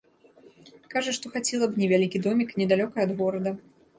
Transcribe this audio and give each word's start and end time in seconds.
Кажа, 0.93 1.11
што 1.17 1.31
хацела 1.35 1.69
б 1.73 1.83
невялікі 1.83 2.21
домік 2.27 2.57
недалёка 2.61 2.97
ад 3.07 3.11
горада. 3.23 3.51